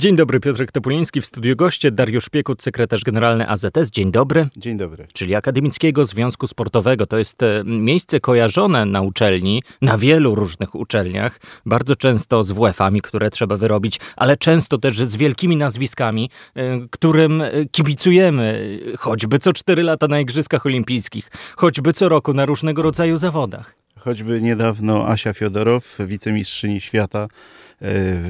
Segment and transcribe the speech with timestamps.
[0.00, 3.90] Dzień dobry, Piotrek Topuliński w studiu goście, Dariusz Piekut, sekretarz generalny AZS.
[3.90, 4.48] Dzień dobry.
[4.56, 5.06] Dzień dobry.
[5.12, 7.06] Czyli Akademickiego Związku Sportowego.
[7.06, 13.02] To jest e, miejsce kojarzone na uczelni, na wielu różnych uczelniach, bardzo często z WF-ami,
[13.02, 19.52] które trzeba wyrobić, ale często też z wielkimi nazwiskami, e, którym e, kibicujemy, choćby co
[19.52, 23.74] cztery lata na Igrzyskach Olimpijskich, choćby co roku na różnego rodzaju zawodach.
[23.98, 27.28] Choćby niedawno Asia Fiodorow, wicemistrzyni świata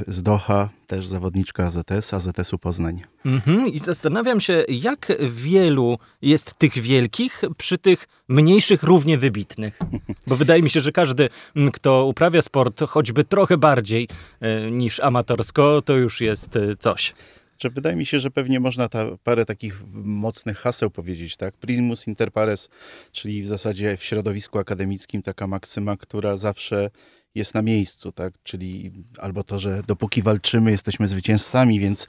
[0.07, 3.01] z Doha, też zawodniczka AZS, AZS-u Poznań.
[3.25, 3.67] Mhm.
[3.67, 9.79] I zastanawiam się, jak wielu jest tych wielkich przy tych mniejszych równie wybitnych.
[10.27, 11.29] Bo wydaje mi się, że każdy,
[11.73, 14.07] kto uprawia sport choćby trochę bardziej
[14.39, 17.13] e, niż amatorsko, to już jest e, coś.
[17.61, 21.53] Że wydaje mi się, że pewnie można ta, parę takich mocnych haseł powiedzieć, tak?
[21.55, 22.69] Primus inter pares,
[23.11, 26.89] czyli w zasadzie w środowisku akademickim taka maksyma, która zawsze
[27.35, 28.33] jest na miejscu, tak?
[28.43, 32.07] Czyli albo to, że dopóki walczymy, jesteśmy zwycięzcami, więc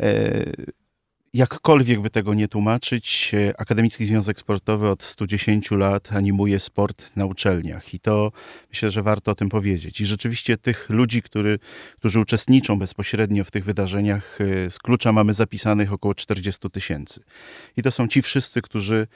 [0.00, 0.44] e,
[1.36, 7.26] jakkolwiek by tego nie tłumaczyć, e, Akademicki Związek Sportowy od 110 lat animuje sport na
[7.26, 8.32] uczelniach i to
[8.70, 10.00] myślę, że warto o tym powiedzieć.
[10.00, 11.58] I rzeczywiście tych ludzi, który,
[11.96, 17.20] którzy uczestniczą bezpośrednio w tych wydarzeniach, e, z klucza mamy zapisanych około 40 tysięcy.
[17.76, 19.06] I to są ci wszyscy, którzy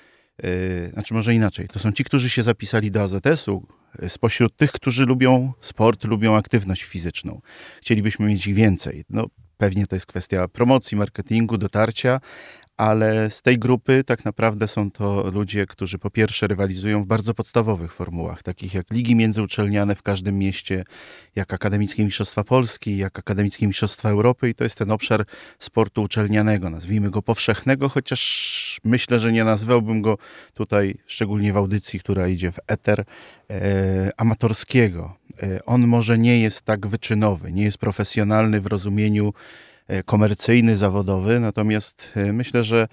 [0.93, 3.67] znaczy może inaczej, to są ci, którzy się zapisali do AZS-u,
[4.09, 7.41] spośród tych, którzy lubią sport, lubią aktywność fizyczną.
[7.81, 9.05] Chcielibyśmy mieć ich więcej.
[9.11, 12.21] No, pewnie to jest kwestia promocji, marketingu, dotarcia,
[12.81, 17.35] ale z tej grupy tak naprawdę są to ludzie, którzy po pierwsze rywalizują w bardzo
[17.35, 20.85] podstawowych formułach, takich jak ligi międzyuczelniane w każdym mieście,
[21.37, 25.25] jak Akademickie Mistrzostwa Polski, jak Akademickie Mistrzostwa Europy i to jest ten obszar
[25.59, 30.19] sportu uczelnianego, nazwijmy go powszechnego, chociaż myślę, że nie nazwałbym go
[30.55, 33.05] tutaj, szczególnie w audycji, która idzie w eter,
[33.51, 35.17] e, amatorskiego.
[35.43, 39.33] E, on może nie jest tak wyczynowy, nie jest profesjonalny w rozumieniu
[40.05, 42.89] komercyjny, zawodowy, natomiast e, myślę, że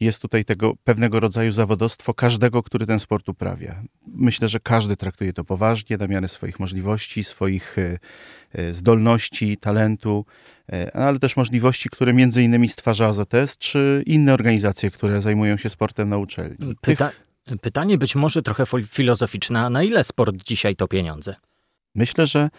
[0.00, 3.82] jest tutaj tego pewnego rodzaju zawodostwo każdego, który ten sport uprawia.
[4.06, 10.24] Myślę, że każdy traktuje to poważnie, na miarę swoich możliwości, swoich e, zdolności, talentu,
[10.94, 16.08] ale też możliwości, które między innymi stwarza AZS, czy inne organizacje, które zajmują się sportem
[16.08, 16.56] na uczelni.
[16.80, 17.10] Pyta
[17.60, 21.34] Pytanie być może trochę filozoficzne, a na ile sport dzisiaj to pieniądze?
[21.94, 22.50] Myślę, że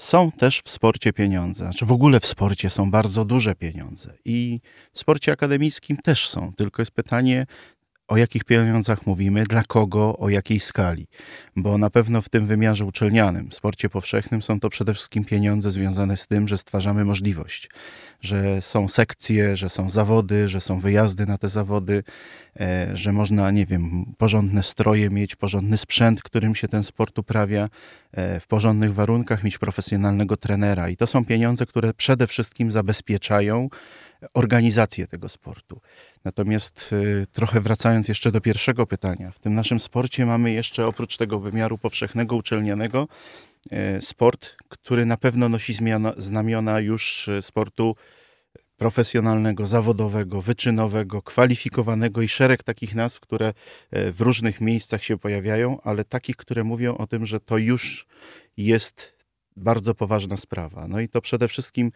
[0.00, 1.64] są też w sporcie pieniądze.
[1.64, 4.60] Znaczy w ogóle w sporcie są bardzo duże pieniądze i
[4.92, 6.52] w sporcie akademickim też są.
[6.52, 7.46] Tylko jest pytanie,
[8.10, 11.06] o jakich pieniądzach mówimy, dla kogo, o jakiej skali.
[11.56, 15.70] Bo na pewno w tym wymiarze uczelnianym, w sporcie powszechnym są to przede wszystkim pieniądze
[15.70, 17.70] związane z tym, że stwarzamy możliwość,
[18.20, 22.02] że są sekcje, że są zawody, że są wyjazdy na te zawody,
[22.60, 27.68] e, że można, nie wiem, porządne stroje mieć, porządny sprzęt, którym się ten sport uprawia,
[28.12, 30.88] e, w porządnych warunkach mieć profesjonalnego trenera.
[30.88, 33.68] I to są pieniądze, które przede wszystkim zabezpieczają
[34.34, 35.80] organizację tego sportu.
[36.24, 41.16] Natomiast y, trochę wracając jeszcze do pierwszego pytania, w tym naszym sporcie mamy jeszcze oprócz
[41.16, 43.08] tego wymiaru powszechnego, uczelnianego,
[43.72, 47.96] y, sport, który na pewno nosi zmiana, znamiona już y, sportu
[48.76, 53.52] profesjonalnego, zawodowego, wyczynowego, kwalifikowanego i szereg takich nazw, które
[53.92, 58.06] w różnych miejscach się pojawiają, ale takich, które mówią o tym, że to już
[58.56, 59.14] jest
[59.56, 60.88] bardzo poważna sprawa.
[60.88, 61.92] No i to przede wszystkim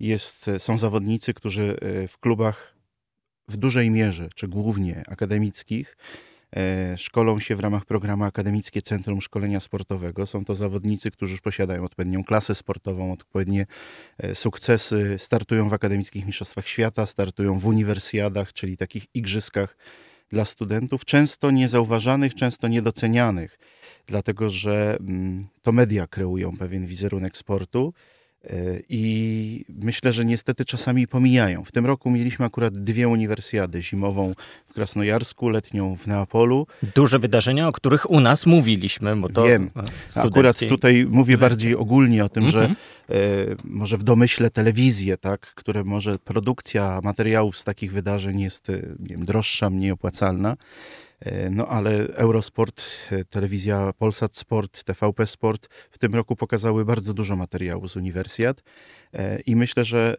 [0.00, 1.76] jest, są zawodnicy, którzy
[2.08, 2.76] w klubach
[3.48, 5.96] w dużej mierze, czy głównie akademickich,
[6.56, 10.26] e, szkolą się w ramach programu Akademickie Centrum Szkolenia Sportowego.
[10.26, 13.66] Są to zawodnicy, którzy już posiadają odpowiednią klasę sportową, odpowiednie
[14.18, 19.76] e, sukcesy, startują w akademickich mistrzostwach świata, startują w uniwersjadach, czyli takich igrzyskach
[20.28, 23.58] dla studentów, często niezauważanych, często niedocenianych,
[24.06, 27.94] dlatego że mm, to media kreują pewien wizerunek sportu.
[28.46, 31.64] E, I myślę, że niestety czasami pomijają.
[31.64, 34.34] W tym roku mieliśmy akurat dwie uniwersjady: zimową
[34.68, 36.66] w Krasnojarsku, letnią w Neapolu.
[36.94, 39.44] Duże wydarzenia, o których u nas mówiliśmy, bo to.
[39.44, 39.70] Wiem.
[40.16, 42.54] Akurat tutaj mówię bardziej ogólnie o tym, mm -hmm.
[42.54, 42.76] że mhm.
[43.10, 43.14] e,
[43.64, 49.08] może w domyśle telewizję, tak, które może produkcja materiałów z takich wydarzeń jest e, nie
[49.08, 50.56] wiem, droższa, mniej opłacalna.
[51.20, 57.14] E, no ale Eurosport, e, telewizja Polsat Sport, TVP Sport w tym roku pokazały bardzo
[57.14, 58.62] dużo materiału z uniwersjat
[59.12, 60.16] e, i myślę, że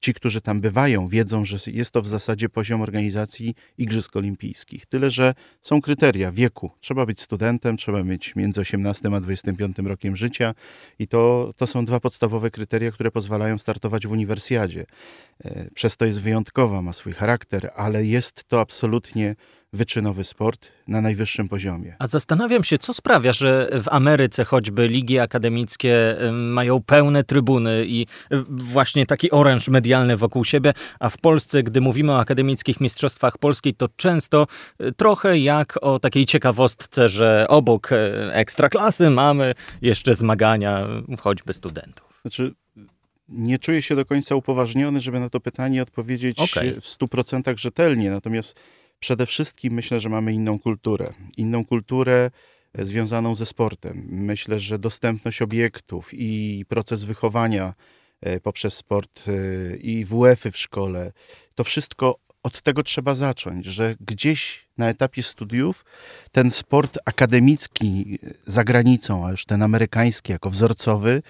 [0.00, 4.86] ci, którzy tam bywają, wiedzą, że jest to w zasadzie poziom organizacji Igrzysk Olimpijskich.
[4.86, 6.70] Tyle, że są kryteria wieku.
[6.80, 10.54] Trzeba być studentem, trzeba mieć między 18 a 25 rokiem życia
[10.98, 14.86] i to, to są dwa podstawowe kryteria, które pozwalają startować w uniwersjadzie.
[15.74, 19.36] Przez to jest wyjątkowa, ma swój charakter, ale jest to absolutnie
[19.72, 21.96] wyczynowy sport na najwyższym poziomie.
[21.98, 28.06] A zastanawiam się, co sprawia, że w Ameryce choćby ligi akademickie mają pełne trybuny i
[28.48, 33.74] właśnie taki oręż medialny wokół siebie, a w Polsce, gdy mówimy o akademickich mistrzostwach Polskiej,
[33.74, 34.46] to często
[34.80, 40.86] y, trochę jak o takiej ciekawostce, że obok e, ekstraklasy mamy jeszcze zmagania
[41.20, 42.20] choćby studentów.
[42.22, 42.54] Znaczy,
[43.28, 46.80] nie czuję się do końca upoważniony, żeby na to pytanie odpowiedzieć okay.
[46.80, 48.56] w 100% rzetelnie, natomiast
[49.02, 51.12] Przede wszystkim myślę, że mamy inną kulturę.
[51.36, 52.30] Inną kulturę
[52.72, 54.06] e, związaną ze sportem.
[54.10, 57.74] Myślę, że dostępność obiektów i proces wychowania
[58.20, 61.12] e, poprzez sport e, i WF-y w szkole,
[61.54, 65.84] to wszystko od tego trzeba zacząć, że gdzieś na etapie studiów
[66.32, 71.22] ten sport akademicki za granicą, a już ten amerykański jako wzorcowy,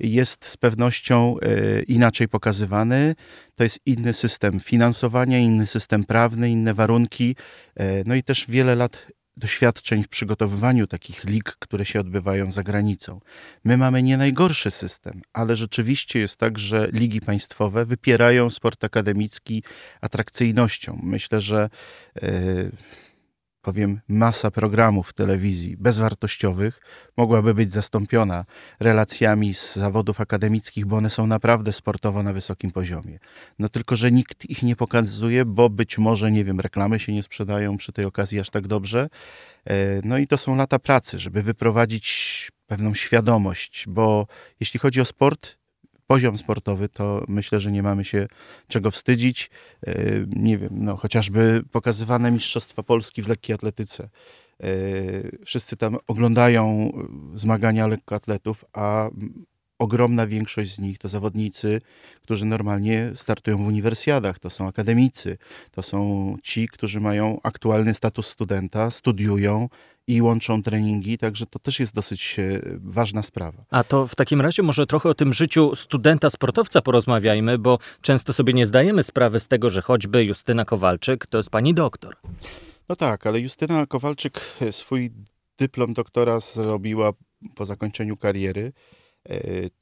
[0.00, 3.14] jest z pewnością e, inaczej pokazywany.
[3.54, 7.36] To jest inny system finansowania, inny system prawny, inne warunki,
[7.76, 9.06] e, no i też wiele lat
[9.36, 13.20] doświadczeń w przygotowywaniu takich lig, które się odbywają za granicą.
[13.64, 19.62] My mamy nie najgorszy system, ale rzeczywiście jest tak, że ligi państwowe wypierają sport akademicki
[20.00, 21.00] atrakcyjnością.
[21.02, 21.70] Myślę, że
[22.22, 22.72] yy,
[23.62, 26.80] powiem, masa programów telewizji bezwartościowych
[27.16, 28.44] mogłaby być zastąpiona
[28.80, 33.18] relacjami z zawodów akademickich, bo one są naprawdę sportowo na wysokim poziomie.
[33.58, 37.22] No tylko, że nikt ich nie pokazuje, bo być może, nie wiem, reklamy się nie
[37.22, 39.08] sprzedają przy tej okazji aż tak dobrze.
[39.64, 44.26] E, no i to są lata pracy, żeby wyprowadzić pewną świadomość, bo
[44.60, 45.59] jeśli chodzi o sport,
[46.10, 48.26] poziom sportowy, to myślę, że nie mamy się
[48.68, 49.50] czego wstydzić.
[49.86, 49.94] E,
[50.26, 54.08] nie wiem, no, chociażby pokazywane Mistrzostwa Polski w lekkiej atletyce.
[54.60, 54.66] E,
[55.44, 56.92] wszyscy tam oglądają
[57.34, 59.10] zmagania lekkoatletów, a
[59.80, 61.80] ogromna większość z nich to zawodnicy,
[62.22, 65.38] którzy normalnie startują w uniwersjadach, to są akademicy,
[65.70, 69.68] to są ci, którzy mają aktualny status studenta, studiują
[70.06, 73.64] i łączą treningi, także to też jest dosyć e, ważna sprawa.
[73.70, 78.32] A to w takim razie może trochę o tym życiu studenta, sportowca porozmawiajmy, bo często
[78.32, 82.16] sobie nie zdajemy sprawy z tego, że choćby Justyna Kowalczyk to jest pani doktor.
[82.88, 85.10] No tak, ale Justyna Kowalczyk e, swój
[85.58, 87.12] dyplom doktora zrobiła
[87.54, 88.72] po zakończeniu kariery,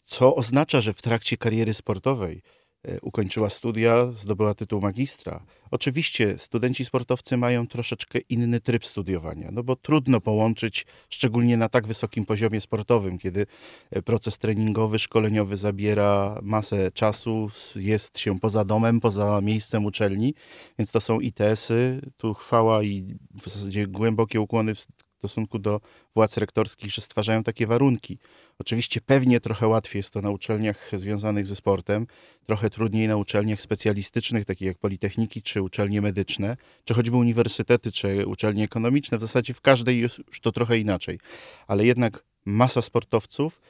[0.02, 2.42] co oznacza, że w trakcie kariery sportowej
[2.82, 5.44] E, ukończyła studia, zdobyła tytuł magistra.
[5.70, 11.86] Oczywiście studenci sportowcy mają troszeczkę inny tryb studiowania, no bo trudno połączyć, szczególnie na tak
[11.86, 13.46] wysokim poziomie sportowym, kiedy
[13.90, 20.34] e, proces treningowy, szkoleniowy zabiera masę czasu, jest się poza domem, poza miejscem uczelni,
[20.78, 24.86] więc to są ITS-y, tu chwała i w zasadzie głębokie ukłony w
[25.18, 25.80] stosunku do
[26.14, 28.18] władz rektorskich, że stwarzają takie warunki.
[28.58, 32.06] Oczywiście pewnie trochę łatwiej jest to na uczelniach związanych ze sportem,
[32.46, 38.26] trochę trudniej na uczelniach specjalistycznych, takich jak politechniki, czy uczelnie medyczne, czy choćby uniwersytety, czy
[38.26, 39.18] uczelnie ekonomiczne.
[39.18, 41.18] W zasadzie w każdej jest już to trochę inaczej.
[41.66, 43.60] Ale jednak masa sportowców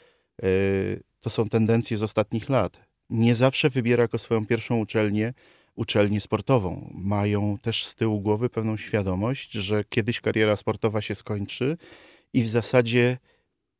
[0.43, 0.49] yy,
[1.21, 2.81] to są tendencje z ostatnich lat.
[3.11, 5.35] Nie zawsze wybiera jako swoją pierwszą uczelnię
[5.79, 6.91] uczelnię sportową.
[6.95, 11.77] Mają też z tyłu głowy pewną świadomość, że kiedyś kariera sportowa się skończy
[12.33, 13.19] i w zasadzie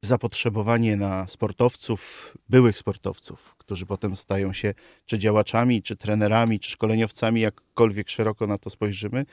[0.03, 4.75] zapotrzebowanie na sportowców, byłych sportowców, którzy potem stają się
[5.07, 9.25] czy działaczami, czy trenerami, czy szkoleniowcami, jakkolwiek szeroko na to spojrzymy,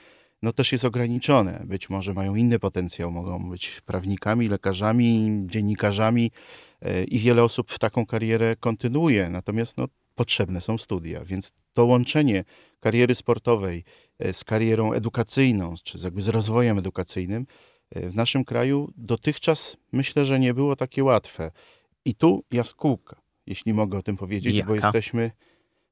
[0.41, 1.63] no też jest ograniczone.
[1.65, 6.31] Być może mają inny potencjał, mogą być prawnikami, lekarzami, dziennikarzami
[6.81, 9.29] e, i wiele osób taką karierę kontynuuje.
[9.29, 12.43] Natomiast no, potrzebne są studia, więc to łączenie
[12.79, 13.84] kariery sportowej
[14.19, 17.45] e, z karierą edukacyjną, czy jakby z rozwojem edukacyjnym
[17.91, 21.51] e, w naszym kraju dotychczas myślę, że nie było takie łatwe.
[22.05, 24.67] I tu jaskółka, jeśli mogę o tym powiedzieć, Jaka?
[24.67, 25.31] bo jesteśmy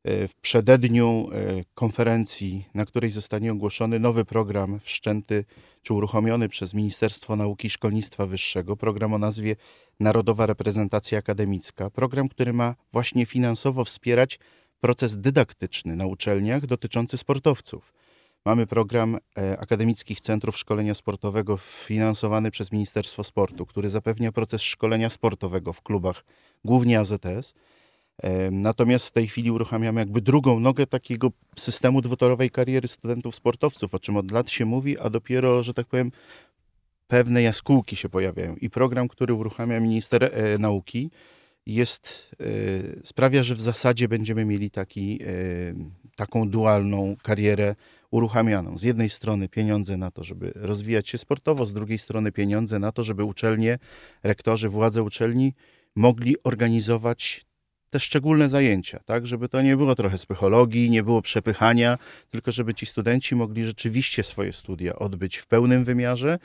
[0.04, 1.30] e, w przededniu
[1.76, 5.46] konferencji, na której zostanie ogłoszony nowy program wszczęty
[5.82, 9.56] czy uruchomiony przez Ministerstwo Nauki i Szkolnictwa Wyższego, program o nazwie
[10.00, 14.40] Narodowa Reprezentacja Akademicka, program, który ma właśnie finansowo wspierać
[14.82, 17.94] proces dydaktyczny na uczelniach dotyczący sportowców.
[18.46, 25.10] Mamy program e, Akademickich Centrów Szkolenia Sportowego finansowany przez Ministerstwo Sportu, który zapewnia proces szkolenia
[25.10, 26.24] sportowego w klubach,
[26.66, 27.54] głównie AZS.
[28.24, 33.94] E, natomiast w tej chwili uruchamiamy jakby drugą nogę takiego systemu dwutorowej kariery studentów sportowców,
[33.94, 36.12] o czym od lat się mówi, a dopiero, że tak powiem,
[37.14, 38.56] pewne jaskółki się pojawiają.
[38.56, 41.12] I program, który uruchamia minister e, nauki,
[41.66, 42.36] jest,
[43.04, 45.20] sprawia, że w zasadzie będziemy mieli taki,
[46.16, 47.76] taką dualną karierę
[48.12, 48.78] uruchamianą.
[48.78, 52.92] Z jednej strony pieniądze na to, żeby rozwijać się sportowo, z drugiej strony pieniądze na
[52.92, 53.80] to, żeby uczelnie,
[54.24, 55.54] rektorzy, władze uczelni
[55.96, 57.46] mogli organizować
[57.90, 61.98] te szczególne zajęcia, tak, żeby to nie było trochę psychologii, nie było przepychania,
[62.30, 66.40] tylko żeby ci studenci mogli rzeczywiście swoje studia odbyć w pełnym wymiarze,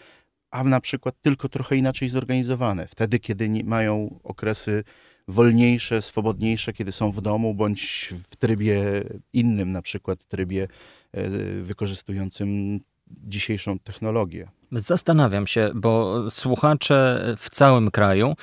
[0.50, 2.86] a na przykład tylko trochę inaczej zorganizowane.
[2.86, 4.84] Wtedy, kiedy mają okresy
[5.28, 10.68] wolniejsze, swobodniejsze, kiedy są w domu, bądź w trybie innym, na przykład trybie
[11.12, 11.28] e,
[11.62, 14.48] wykorzystującym dzisiejszą technologię.
[14.72, 18.34] Zastanawiam się, bo słuchacze w całym kraju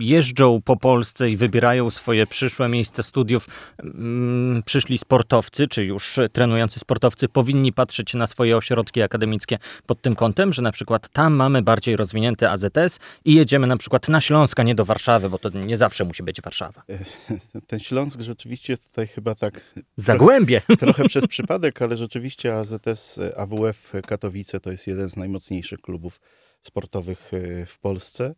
[0.00, 3.46] jeżdżą po Polsce i wybierają swoje przyszłe miejsce studiów.
[3.78, 10.14] Mm, przyszli sportowcy, czy już trenujący sportowcy, powinni patrzeć na swoje ośrodki akademickie pod tym
[10.14, 14.60] kątem, że na przykład tam mamy bardziej rozwinięty AZS i jedziemy na przykład na Śląsk,
[14.60, 16.82] a nie do Warszawy, bo to nie zawsze musi być Warszawa.
[17.66, 19.74] Ten Śląsk rzeczywiście tutaj chyba tak.
[19.96, 20.60] Zagłębie.
[20.60, 25.80] Trochę, trochę przez przypadek, ale rzeczywiście AZS AWF Katowice to jest jeden z najmocniejszych najważniejszych
[25.80, 26.20] klubów
[26.62, 28.34] sportowych e, w Polsce.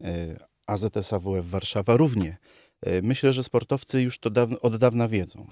[0.00, 2.38] E, AZS AWF Warszawa równie.
[2.82, 4.30] E, myślę, że sportowcy już to
[4.62, 5.46] od dawna wiedzą.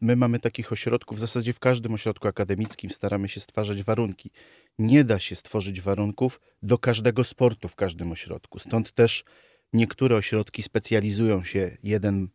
[0.00, 4.30] My mamy takich ośrodków, w zasadzie w każdym ośrodku akademickim staramy się stwarzać warunki.
[4.78, 8.58] Nie da się stworzyć warunków do każdego sportu w każdym ośrodku.
[8.58, 9.24] Stąd też
[9.72, 12.28] niektóre ośrodki specjalizują się, jeden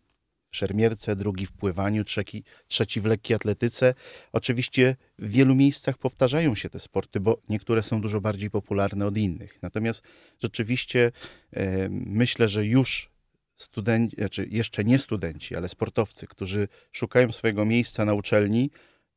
[0.51, 3.93] szermierce, drugi w pływaniu, trzeci, trzeci w lekkiej atletyce.
[4.31, 9.17] Oczywiście w wielu miejscach powtarzają się te sporty, bo niektóre są dużo bardziej popularne od
[9.17, 9.59] innych.
[9.61, 10.03] Natomiast
[10.39, 11.11] rzeczywiście
[11.53, 13.11] e, myślę, że już
[13.57, 18.69] studenci, znaczy jeszcze nie studenci, ale sportowcy, którzy szukają swojego miejsca na uczelni,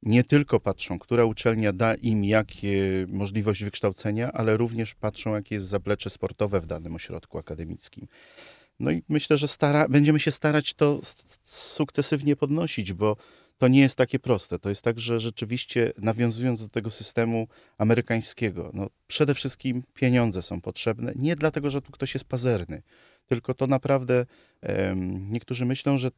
[0.02, 5.66] nie tylko patrzą, która uczelnia da im jakie możliwość wykształcenia, ale również patrzą, jakie jest
[5.66, 8.06] zaplecze sportowe w danym ośrodku akademickim.
[8.80, 11.00] No i myślę, że stara, będziemy się starać to
[11.44, 13.16] sukcesywnie podnosić, bo
[13.58, 14.58] to nie jest takie proste.
[14.58, 20.60] To jest tak, że rzeczywiście nawiązując do tego systemu amerykańskiego, no przede wszystkim pieniądze są
[20.60, 21.12] potrzebne.
[21.16, 22.82] Nie dlatego, że tu ktoś jest pazerny,
[23.26, 24.26] tylko to naprawdę
[24.62, 26.10] um, niektórzy myślą, że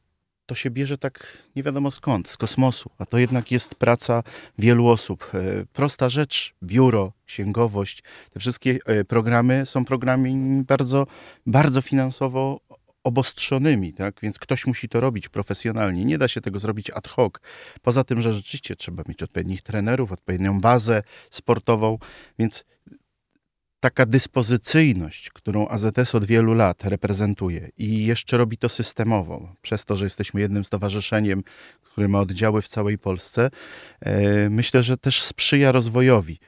[0.47, 4.23] to się bierze tak nie wiadomo skąd, z kosmosu, a to jednak jest praca
[4.59, 5.31] wielu osób.
[5.35, 11.07] E, prosta rzecz, biuro, księgowość, te wszystkie e, programy są programami bardzo,
[11.47, 12.61] bardzo finansowo
[13.05, 14.21] obostrzonymi, tak?
[14.23, 16.05] więc ktoś musi to robić profesjonalnie.
[16.05, 17.33] Nie da się tego zrobić ad hoc.
[17.83, 21.99] Poza tym, że rzeczywiście trzeba mieć odpowiednich trenerów, odpowiednią bazę sportową,
[22.39, 22.65] więc
[23.81, 29.97] taka dyspozycyjność, którą AZS od wielu lat reprezentuje i jeszcze robi to systemowo, przez to,
[29.97, 31.43] że jesteśmy jednym stowarzyszeniem,
[31.83, 33.51] które ma oddziały w całej Polsce,
[34.01, 36.39] e, myślę, że też sprzyja rozwojowi.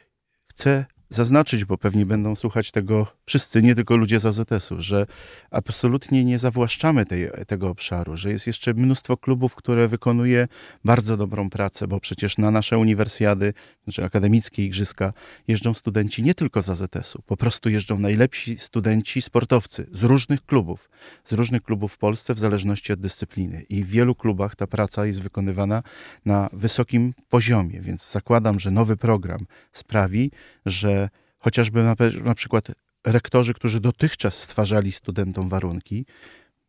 [0.46, 5.06] Chce zaznaczyć, bo pewnie będą słuchać tego wszyscy, nie tylko ludzie z AZS-u, że
[5.50, 10.48] absolutnie nie zawłaszczamy tej, tego obszaru, że jest jeszcze mnóstwo klubów, które wykonuje
[10.84, 15.12] bardzo dobrą pracę, bo przecież na nasze uniwersjady, znaczy akademickie igrzyska
[15.48, 20.90] jeżdżą studenci nie tylko z AZS-u, po prostu jeżdżą najlepsi studenci, sportowcy z różnych klubów,
[21.24, 23.62] z różnych klubów w Polsce w zależności od dyscypliny.
[23.68, 25.82] I w wielu klubach ta praca jest wykonywana
[26.24, 30.30] na wysokim poziomie, więc zakładam, że nowy program sprawi,
[30.66, 30.97] że
[31.38, 32.68] chociażby na, na przykład
[33.06, 36.06] rektorzy, którzy dotychczas stwarzali studentom warunki,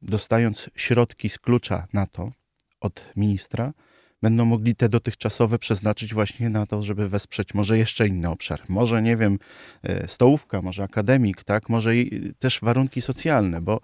[0.02, 2.32] dostając środki z klucza na to
[2.82, 3.74] od ministra,
[4.22, 8.62] będą mogli te dotychczasowe przeznaczyć właśnie na to, żeby wesprzeć może jeszcze inny obszar.
[8.70, 9.40] Może, nie wiem,
[9.84, 11.70] e, stołówka, może akademik, tak?
[11.70, 11.92] może
[12.40, 13.82] też warunki socjalne, bo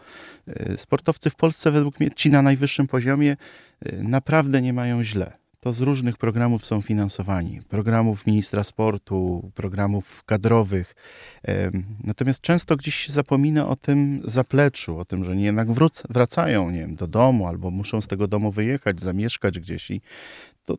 [0.48, 3.38] e, sportowcy w Polsce według mnie ci na najwyższym poziomie
[3.82, 7.62] e, naprawdę nie mają źle to z różnych programów są finansowani.
[7.70, 10.96] Programów ministra sportu, programów kadrowych.
[12.04, 15.68] Natomiast często gdzieś się zapomina o tym zapleczu, o tym, że nie jednak
[16.10, 20.02] wracają nie wiem, do domu albo muszą z tego domu wyjechać, zamieszkać gdzieś i
[20.66, 20.78] to,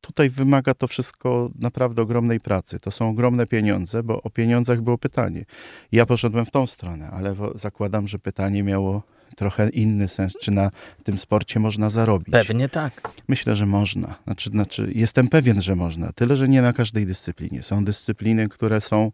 [0.00, 2.80] tutaj wymaga to wszystko naprawdę ogromnej pracy.
[2.80, 5.44] To są ogromne pieniądze, bo o pieniądzach było pytanie.
[5.92, 9.02] Ja poszedłem w tą stronę, ale zakładam, że pytanie miało
[9.36, 10.70] trochę inny sens, czy na
[11.04, 12.32] tym sporcie można zarobić.
[12.32, 13.10] Pewnie tak.
[13.28, 14.14] Myślę, że można.
[14.24, 16.12] Znaczy, znaczy, jestem pewien, że można.
[16.12, 17.62] Tyle, że nie na każdej dyscyplinie.
[17.62, 19.12] Są dyscypliny, które są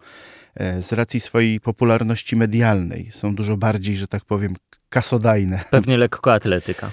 [0.54, 4.56] e, z racji swojej popularności medialnej, są dużo bardziej, że tak powiem,
[4.88, 5.64] kasodajne.
[5.70, 6.90] Pewnie lekkoatletyka.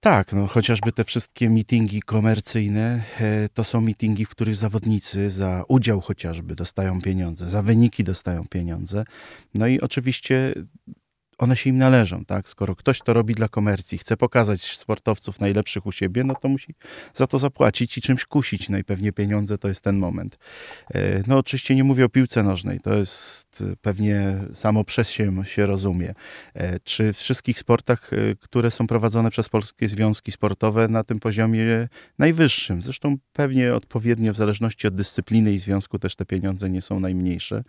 [0.00, 5.64] Tak, no chociażby te wszystkie mitingi komercyjne e, to są mitingi, w których zawodnicy za
[5.68, 9.04] udział chociażby dostają pieniądze, za wyniki dostają pieniądze.
[9.54, 10.54] No i oczywiście
[11.42, 12.48] one się im należą, tak?
[12.48, 16.74] Skoro ktoś to robi dla komercji, chce pokazać sportowców najlepszych u siebie, no to musi
[17.14, 18.68] za to zapłacić i czymś kusić.
[18.68, 18.78] No
[19.14, 20.38] pieniądze to jest ten moment.
[20.94, 25.66] E, no oczywiście nie mówię o piłce nożnej, to jest pewnie samo przez się się
[25.66, 26.14] rozumie.
[26.54, 31.20] E, czy w wszystkich sportach, e, które są prowadzone przez polskie związki sportowe na tym
[31.20, 32.82] poziomie najwyższym.
[32.82, 37.64] Zresztą pewnie odpowiednio w zależności od dyscypliny i związku też te pieniądze nie są najmniejsze,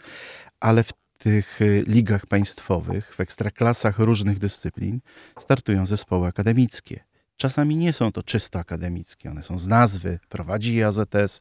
[0.60, 5.00] ale w tych y, ligach państwowych, w ekstraklasach różnych dyscyplin
[5.40, 7.04] startują zespoły akademickie.
[7.38, 11.40] Czasami nie są to czysto akademickie, one są z nazwy, prowadzi je AZS.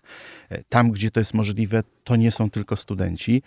[0.69, 3.43] Tam, gdzie to jest możliwe, to nie są tylko studenci,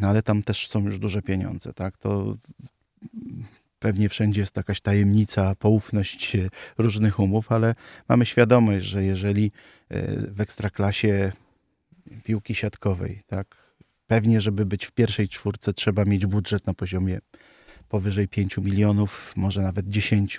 [0.00, 1.72] no ale tam też są już duże pieniądze.
[1.72, 1.98] Tak?
[1.98, 2.36] To
[3.78, 6.48] pewnie wszędzie jest jakaś tajemnica, poufność e,
[6.78, 7.74] różnych umów, ale
[8.08, 9.52] mamy świadomość, że jeżeli
[9.88, 11.32] e, w ekstraklasie
[12.24, 13.56] piłki siatkowej, tak,
[14.06, 17.18] Pewnie, żeby być w pierwszej czwórce, trzeba mieć budżet na poziomie
[17.88, 20.38] powyżej 5 milionów, może nawet 10.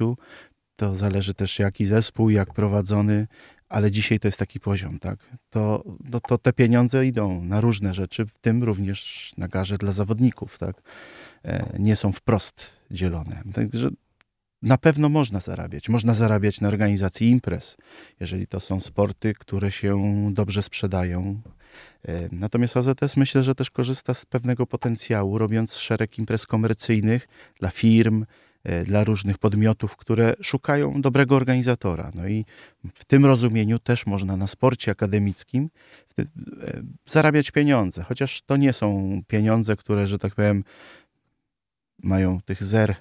[0.75, 3.27] To zależy też jaki zespół, jak prowadzony,
[3.69, 5.37] ale dzisiaj to jest taki poziom, tak?
[5.49, 9.91] To, to, to te pieniądze idą na różne rzeczy, w tym również na garze dla
[9.91, 10.81] zawodników, tak?
[11.45, 13.43] E, nie są wprost dzielone.
[13.53, 13.89] Także
[14.61, 15.89] na pewno można zarabiać.
[15.89, 17.77] Można zarabiać na organizacji imprez,
[18.19, 21.41] jeżeli to są sporty, które się dobrze sprzedają,
[22.31, 27.27] natomiast AZS myślę, że też korzysta z pewnego potencjału, robiąc szereg imprez komercyjnych
[27.59, 28.25] dla firm,
[28.63, 32.11] e, dla różnych podmiotów, które szukają dobrego organizatora.
[32.15, 32.45] No i
[32.93, 35.69] w tym rozumieniu też można na sporcie akademickim
[36.19, 36.23] e,
[37.05, 40.63] zarabiać pieniądze, chociaż to nie są pieniądze, które, że tak powiem,
[42.03, 42.95] mają tych zer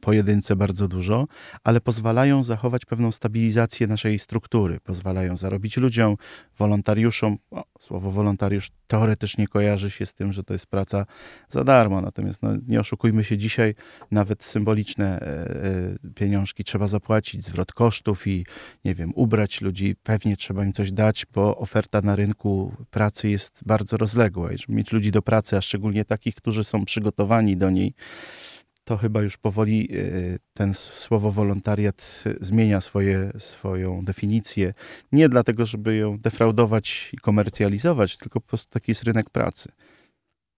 [0.00, 1.26] pojedynce bardzo dużo,
[1.64, 6.16] ale pozwalają zachować pewną stabilizację naszej struktury, pozwalają zarobić ludziom,
[6.58, 7.38] wolontariuszom.
[7.50, 11.06] O, słowo wolontariusz teoretycznie kojarzy się z tym, że to jest praca
[11.48, 13.74] za darmo, natomiast no, nie oszukujmy się, dzisiaj
[14.10, 15.24] nawet symboliczne e,
[16.06, 18.46] e, pieniążki trzeba zapłacić, zwrot kosztów i
[18.84, 23.60] nie wiem, ubrać ludzi, pewnie trzeba im coś dać, bo oferta na rynku pracy jest
[23.66, 24.52] bardzo rozległa.
[24.52, 27.94] I żeby mieć ludzi do pracy, a szczególnie takich, którzy są przygotowani do niej,
[28.88, 34.74] to chyba już powoli e, ten słowo wolontariat zmienia swoje, swoją definicję.
[35.12, 39.68] Nie dlatego, żeby ją defraudować i komercjalizować, tylko po prostu taki jest rynek pracy.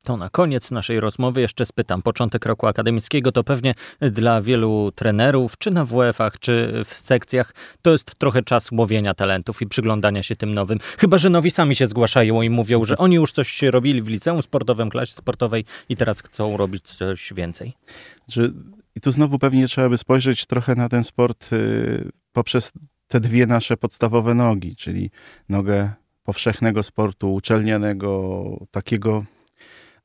[0.05, 2.03] To na koniec naszej rozmowy jeszcze spytam.
[2.03, 7.93] Początek roku akademickiego to pewnie dla wielu trenerów, czy na WF-ach, czy w sekcjach, to
[7.93, 10.79] jest trochę czas łowienia talentów i przyglądania się tym nowym.
[10.99, 14.43] Chyba, że nowi sami się zgłaszają i mówią, że oni już coś robili w liceum
[14.43, 17.73] sportowym, klasie sportowej i teraz chcą robić coś więcej.
[18.97, 22.73] I tu znowu pewnie trzeba by spojrzeć trochę na ten sport y, poprzez
[23.09, 25.11] te dwie nasze podstawowe nogi, czyli
[25.49, 25.91] nogę
[26.25, 29.25] powszechnego sportu, uczelnianego, takiego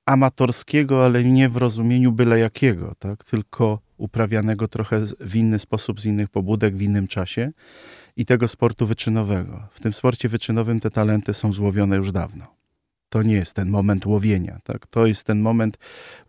[0.06, 3.24] amatorskiego, ale nie w rozumieniu byle jakiego, tak?
[3.24, 7.52] tylko uprawianego trochę w inny sposób, z innych pobudek, w innym czasie
[8.15, 9.68] i tego sportu wyczynowego.
[9.72, 12.56] W tym sporcie wyczynowym te talenty są złowione już dawno.
[13.10, 14.88] To nie jest ten moment łowienia, tak?
[14.88, 15.78] to jest ten moment,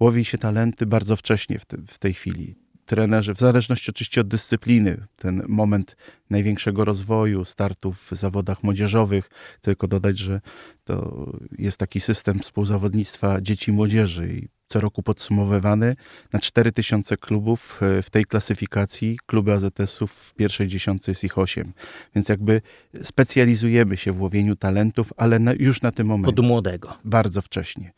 [0.00, 4.28] łowi się talenty bardzo wcześnie w, te, w tej chwili trenerzy, w zależności oczywiście od
[4.28, 5.96] dyscypliny, ten moment
[6.30, 9.28] największego rozwoju, startów w zawodach młodzieżowych.
[9.56, 10.40] Chcę tylko dodać, że
[10.84, 11.26] to
[11.58, 15.96] jest taki system współzawodnictwa dzieci i młodzieży i co roku podsumowywany
[16.32, 19.18] na 4000 klubów e, w tej klasyfikacji.
[19.26, 21.72] Kluby AZS-ów w pierwszej dziesiątce jest ich 8.
[22.14, 22.62] Więc jakby
[23.02, 26.40] specjalizujemy się w łowieniu talentów, ale na, już na tym momencie.
[26.40, 26.98] Od młodego.
[27.04, 27.92] Bardzo wcześnie.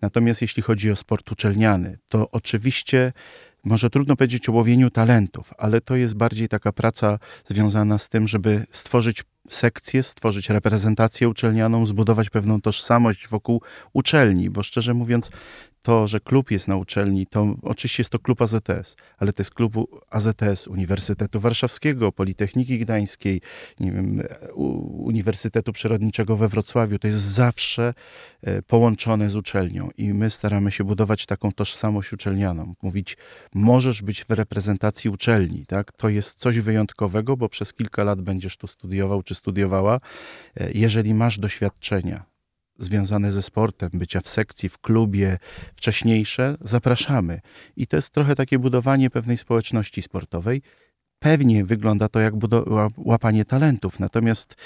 [0.00, 3.12] Natomiast jeśli chodzi o sport uczelniany, to oczywiście
[3.66, 8.28] może trudno powiedzieć o łowieniu talentów, ale to jest bardziej taka praca związana z tym,
[8.28, 15.30] żeby stworzyć sekcję, stworzyć reprezentację uczelnianą, zbudować pewną tożsamość wokół uczelni, bo szczerze mówiąc,
[15.86, 19.54] to, że klub jest na uczelni, to oczywiście jest to klub AZS, ale to jest
[19.54, 19.74] klub
[20.10, 23.40] AZS Uniwersytetu Warszawskiego, Politechniki Gdańskiej,
[23.80, 24.22] nie wiem,
[24.54, 26.98] Uniwersytetu Przyrodniczego we Wrocławiu.
[26.98, 27.94] To jest zawsze
[28.42, 32.74] e, połączone z uczelnią i my staramy się budować taką tożsamość uczelnianą.
[32.82, 33.16] Mówić,
[33.54, 35.92] możesz być w reprezentacji uczelni, tak?
[35.92, 40.00] To jest coś wyjątkowego, bo przez kilka lat będziesz tu studiował czy studiowała.
[40.56, 42.35] E, jeżeli masz doświadczenia,
[42.78, 45.38] związane ze sportem, bycia w sekcji, w klubie,
[45.76, 47.40] wcześniejsze, zapraszamy.
[47.76, 50.62] I to jest trochę takie budowanie pewnej społeczności sportowej.
[51.18, 52.34] Pewnie wygląda to jak
[52.96, 54.56] łapanie talentów, natomiast e,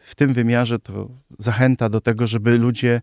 [0.00, 3.00] w tym wymiarze to zachęta do tego, żeby ludzie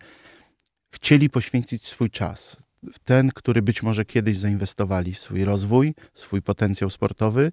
[0.91, 2.57] chcieli poświęcić swój czas.
[3.03, 7.51] Ten, który być może kiedyś zainwestowali w swój rozwój, swój potencjał sportowy.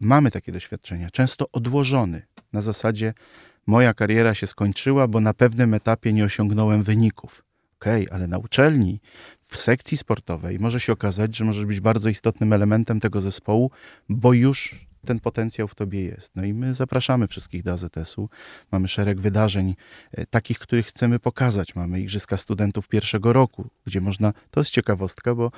[0.00, 3.14] Mamy takie doświadczenia, często odłożony na zasadzie
[3.70, 7.44] moja kariera się skończyła, bo na pewnym etapie nie osiągnąłem wyników.
[7.80, 9.00] Okej, okay, ale na uczelni,
[9.48, 13.70] w sekcji sportowej może się okazać, że możesz być bardzo istotnym elementem tego zespołu,
[14.08, 16.36] bo już ten potencjał w tobie jest.
[16.36, 18.28] No i my zapraszamy wszystkich do AZS-u.
[18.72, 19.74] Mamy szereg wydarzeń,
[20.12, 21.74] e, takich, których chcemy pokazać.
[21.74, 25.50] Mamy Igrzyska Studentów pierwszego roku, gdzie można, to jest ciekawostka, bo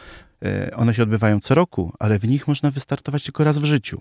[0.42, 4.00] e, one się odbywają co roku, ale w nich można wystartować tylko raz w życiu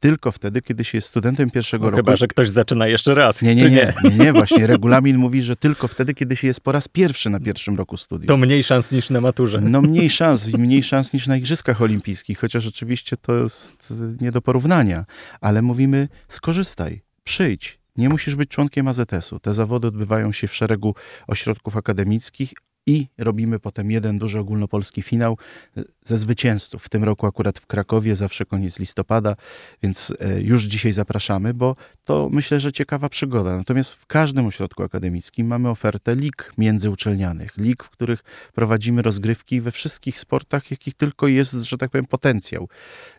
[0.00, 1.96] tylko wtedy, kiedy się jest studentem pierwszego no, roku.
[1.96, 3.42] Chyba, że ktoś zaczyna jeszcze raz.
[3.42, 4.66] Nie, nie, nie, nie, nie, właśnie.
[4.66, 8.28] Regulamin mówi, że tylko wtedy, kiedy się jest po raz pierwszy na pierwszym roku studiów.
[8.28, 9.60] To mniej szans niż na maturze.
[9.60, 14.32] No mniej szans i mniej szans niż na Igrzyskach Olimpijskich, chociaż oczywiście to jest nie
[14.32, 15.04] do porównania.
[15.40, 19.38] Ale mówimy, skorzystaj, przyjdź, nie musisz być członkiem AZS-u.
[19.38, 20.94] Te zawody odbywają się w szeregu
[21.26, 22.52] ośrodków akademickich
[22.86, 25.38] i robimy potem jeden duży ogólnopolski finał
[25.76, 26.84] e, ze zwycięzców.
[26.84, 29.36] W tym roku akurat w Krakowie, zawsze koniec listopada,
[29.82, 33.56] więc e, już dzisiaj zapraszamy, bo to myślę, że ciekawa przygoda.
[33.56, 39.70] Natomiast w każdym ośrodku akademickim mamy ofertę lig międzyuczelnianych, lig, w których prowadzimy rozgrywki we
[39.70, 42.68] wszystkich sportach, jakich tylko jest, że tak powiem, potencjał.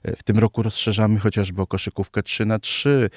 [0.04, 3.10] E, w tym roku rozszerzamy chociażby o koszykówkę 3 na 3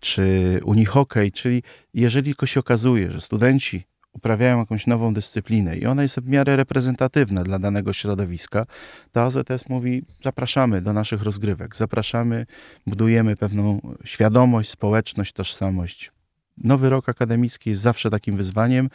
[0.00, 1.62] czy unihokej, czyli
[1.94, 6.56] jeżeli tylko się okazuje, że studenci uprawiają jakąś nową dyscyplinę i ona jest w miarę
[6.56, 8.66] reprezentatywna dla danego środowiska,
[9.12, 12.46] to AZS mówi: zapraszamy do naszych rozgrywek, zapraszamy,
[12.86, 16.12] budujemy pewną świadomość, społeczność, tożsamość.
[16.58, 18.88] Nowy rok akademicki jest zawsze takim wyzwaniem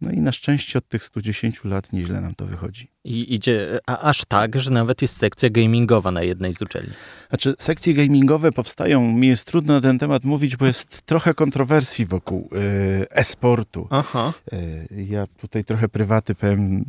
[0.00, 2.90] no i na szczęście od tych 110 lat nieźle nam to wychodzi.
[3.04, 6.90] I idzie a aż tak, że nawet jest sekcja gamingowa na jednej z uczelni.
[7.28, 12.06] Znaczy, sekcje gamingowe powstają, mi jest trudno na ten temat mówić, bo jest trochę kontrowersji
[12.06, 13.88] wokół y, e-sportu.
[13.90, 14.32] Aha.
[14.52, 16.84] Y, ja tutaj trochę prywaty powiem,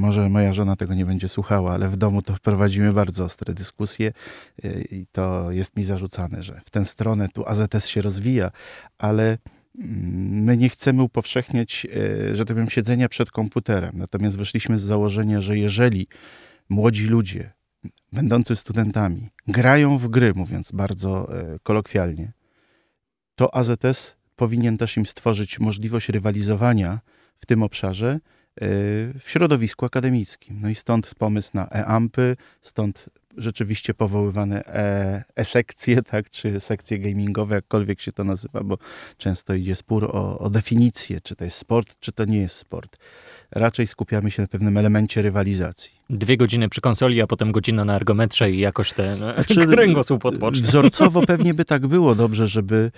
[0.00, 4.12] może moja żona tego nie będzie słuchała, ale w domu to prowadzimy bardzo ostre dyskusje
[4.64, 8.50] y, i to jest mi zarzucane, że w tę stronę tu AZS się rozwija,
[8.98, 9.38] ale
[9.78, 11.86] My nie chcemy upowszechniać,
[12.30, 13.92] e, że tak powiem, siedzenia przed komputerem.
[13.94, 16.06] Natomiast wyszliśmy z założenia, że jeżeli
[16.68, 17.52] młodzi ludzie,
[18.12, 22.32] będący studentami, grają w gry, mówiąc bardzo e, kolokwialnie,
[23.34, 27.00] to AZS powinien też im stworzyć możliwość rywalizowania
[27.40, 28.20] w tym obszarze e,
[29.18, 30.60] w środowisku akademickim.
[30.60, 37.54] No i stąd pomysł na e-ampy, stąd rzeczywiście powoływane e, e-sekcje, tak, czy sekcje gamingowe,
[37.54, 38.78] jakkolwiek się to nazywa, bo
[39.16, 42.96] często idzie spór o, o definicję, czy to jest sport, czy to nie jest sport.
[43.50, 45.98] Raczej skupiamy się na pewnym elemencie rywalizacji.
[46.10, 50.66] Dwie godziny przy konsoli, a potem godzina na ergometrze i jakoś ten znaczy, kręgosłup odpocznie.
[50.66, 52.90] Wzorcowo pewnie by tak było dobrze, żeby,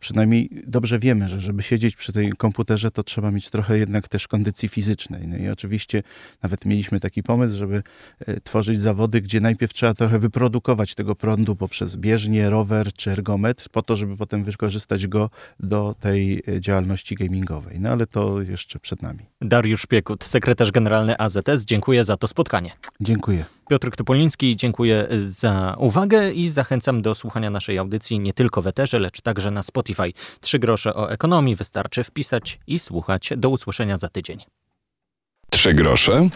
[0.00, 4.28] przynajmniej dobrze wiemy, że żeby siedzieć przy tej komputerze, to trzeba mieć trochę jednak też
[4.28, 5.28] kondycji fizycznej.
[5.28, 6.02] No i oczywiście
[6.42, 7.82] nawet mieliśmy taki pomysł, żeby
[8.26, 13.68] e, tworzyć zawody, gdzie najpierw trzeba trochę wyprodukować tego prądu poprzez bieżnię, rower czy ergometr,
[13.68, 17.80] po to, żeby potem wykorzystać go do tej e, działalności gamingowej.
[17.80, 19.26] No ale to jeszcze przed nami.
[19.40, 22.72] Dariusz Piekut, sekretarz generalny AZS, dziękuję za to spotkanie spotkanie.
[23.00, 23.44] Dziękuję.
[23.70, 28.98] Piotr Topoliński, dziękuję za uwagę i zachęcam do słuchania naszej audycji nie tylko w Eterze,
[28.98, 30.12] lecz także na Spotify.
[30.40, 33.30] Trzy grosze o ekonomii wystarczy wpisać i słuchać.
[33.36, 34.38] Do usłyszenia za tydzień.
[35.50, 36.28] Trzy grosze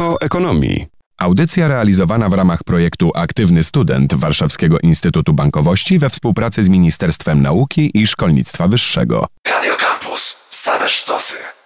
[0.00, 0.93] o ekonomii.
[1.18, 7.90] Audycja realizowana w ramach projektu Aktywny Student Warszawskiego Instytutu Bankowości we współpracy z Ministerstwem Nauki
[7.94, 9.26] i Szkolnictwa Wyższego.
[9.48, 10.36] Radio Campus.
[10.50, 11.63] Same sztosy.